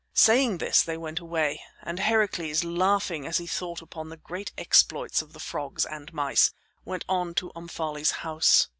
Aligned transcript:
Saying 0.15 0.57
this 0.57 0.81
they 0.81 0.97
went 0.97 1.19
away, 1.19 1.61
and 1.83 1.99
Heracles, 1.99 2.63
laughing 2.63 3.27
as 3.27 3.37
he 3.37 3.45
thought 3.45 3.83
upon 3.83 4.09
the 4.09 4.17
great 4.17 4.51
exploits 4.57 5.21
of 5.21 5.33
the 5.33 5.39
frogs 5.39 5.85
and 5.85 6.11
mice, 6.11 6.51
went 6.83 7.05
on 7.07 7.35
to 7.35 7.51
Omphale's 7.55 8.09
house. 8.09 8.67